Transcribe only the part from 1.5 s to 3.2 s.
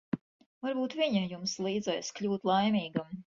līdzēs kļūt laimīgam.